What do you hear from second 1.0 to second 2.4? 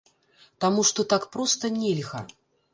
так проста нельга.